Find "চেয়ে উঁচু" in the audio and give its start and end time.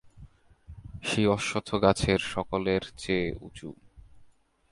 2.97-3.69